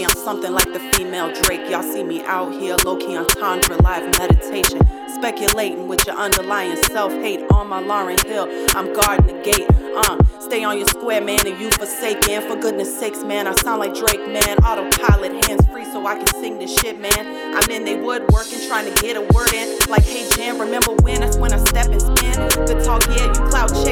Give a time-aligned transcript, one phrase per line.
[0.00, 1.68] something like the female Drake.
[1.68, 4.80] Y'all see me out here, low key entendre, live meditation.
[5.06, 8.48] Speculating with your underlying self hate on my Lauryn Hill.
[8.74, 9.68] I'm guarding the gate.
[9.94, 12.40] Uh, stay on your square, man, and you forsaken.
[12.48, 14.56] For goodness sakes, man, I sound like Drake, man.
[14.64, 17.54] Autopilot, hands free, so I can sing this shit, man.
[17.54, 19.78] I'm in they woodworking, trying to get a word in.
[19.90, 21.20] Like, hey, Jam, remember when?
[21.20, 22.32] That's when I step and spin.
[22.64, 23.91] Good talk, yeah, you cloud chasing.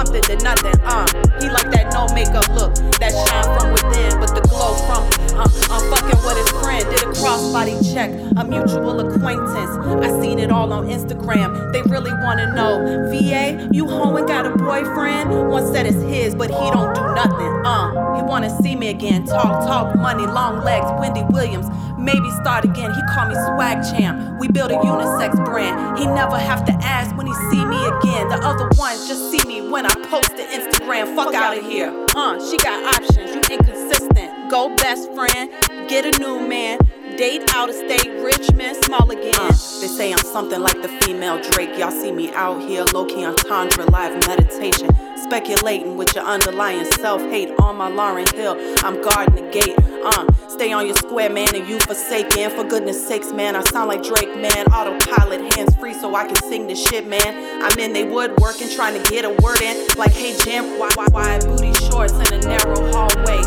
[0.00, 0.80] Something than nothing.
[0.82, 1.06] Uh,
[1.40, 5.04] he like that no makeup look, that shine from within, but the glow from.
[5.36, 6.84] Uh, I'm fucking with his friend.
[6.88, 9.76] Did a crossbody check, a mutual acquaintance.
[10.04, 11.72] I seen it all on Instagram.
[11.72, 15.30] They really wanna know, VA, you home and got a boyfriend?
[15.50, 17.52] One said it's his, but he don't do nothing.
[17.66, 19.26] Uh, he wanna see me again.
[19.26, 21.66] Talk, talk, money, long legs, Wendy Williams.
[21.98, 22.94] Maybe start again.
[22.94, 24.40] He call me swag champ.
[24.40, 25.98] We build a unisex brand.
[25.98, 27.89] He never have to ask when he see me again.
[28.02, 31.14] The other ones just see me when I post to Instagram.
[31.16, 31.90] Fuck out of here.
[32.14, 33.34] Uh, she got options.
[33.34, 34.50] You inconsistent.
[34.50, 35.50] Go best friend.
[35.88, 36.78] Get a new man.
[37.16, 39.34] Date out of state, rich man, small again.
[39.34, 41.76] Uh, they say I'm something like the female Drake.
[41.76, 44.88] Y'all see me out here, low key entendre, live meditation.
[45.16, 48.56] Speculating with your underlying self hate on my Lauryn Hill.
[48.84, 49.76] I'm guarding the gate.
[50.02, 52.50] Uh, stay on your square, man, and you forsaken.
[52.50, 54.66] For goodness sakes, man, I sound like Drake, man.
[54.66, 57.62] Autopilot, hands free, so I can sing this shit, man.
[57.62, 59.88] I'm in they woodworking, trying to get a word in.
[59.96, 63.39] Like, hey, Jam, why, why, why booty shorts in a narrow hallway?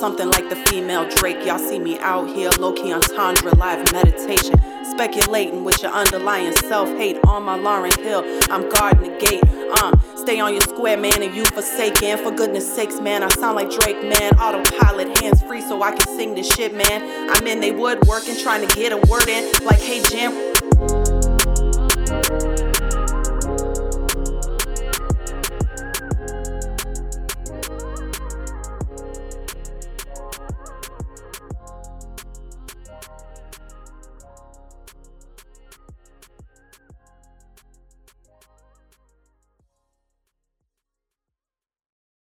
[0.00, 1.44] Something like the female Drake.
[1.44, 4.54] Y'all see me out here, low key entendre, live meditation.
[4.82, 8.24] Speculating with your underlying self hate on my Lauryn Hill.
[8.50, 9.44] I'm guarding the gate.
[9.44, 12.16] Uh, stay on your square, man, and you forsaken.
[12.16, 14.38] For goodness sakes, man, I sound like Drake, man.
[14.38, 17.28] Autopilot, hands free, so I can sing this shit, man.
[17.30, 19.52] I'm in they woodworking, trying to get a word in.
[19.66, 20.32] Like, hey, Jam,